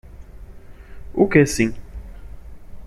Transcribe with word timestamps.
O 1.13 1.27
que 1.29 1.45
sim? 1.45 1.75